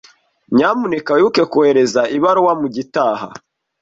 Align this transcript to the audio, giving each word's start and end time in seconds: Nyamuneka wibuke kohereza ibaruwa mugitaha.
Nyamuneka 0.55 1.09
wibuke 1.15 1.43
kohereza 1.51 2.01
ibaruwa 2.17 2.53
mugitaha. 2.59 3.27